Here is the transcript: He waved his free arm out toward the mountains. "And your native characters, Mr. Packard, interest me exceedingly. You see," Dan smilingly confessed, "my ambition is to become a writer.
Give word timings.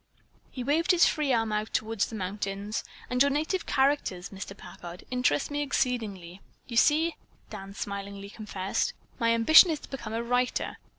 He 0.49 0.63
waved 0.63 0.89
his 0.89 1.05
free 1.05 1.31
arm 1.31 1.51
out 1.51 1.75
toward 1.75 1.99
the 1.99 2.15
mountains. 2.15 2.83
"And 3.07 3.21
your 3.21 3.29
native 3.29 3.67
characters, 3.67 4.29
Mr. 4.31 4.57
Packard, 4.57 5.03
interest 5.11 5.51
me 5.51 5.61
exceedingly. 5.61 6.41
You 6.67 6.77
see," 6.77 7.17
Dan 7.51 7.75
smilingly 7.75 8.31
confessed, 8.31 8.93
"my 9.19 9.29
ambition 9.35 9.69
is 9.69 9.79
to 9.81 9.89
become 9.89 10.13
a 10.13 10.23
writer. 10.23 10.77